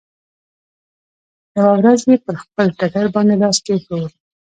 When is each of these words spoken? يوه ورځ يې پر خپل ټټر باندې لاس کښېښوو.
يوه 1.57 1.71
ورځ 1.79 2.01
يې 2.09 2.15
پر 2.25 2.35
خپل 2.43 2.67
ټټر 2.77 3.05
باندې 3.15 3.35
لاس 3.41 3.57
کښېښوو. 3.65 4.01